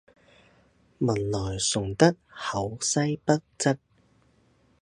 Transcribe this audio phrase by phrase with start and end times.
[0.99, 3.77] 文萊崇德路口西北側